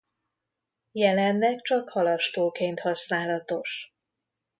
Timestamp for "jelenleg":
0.91-1.61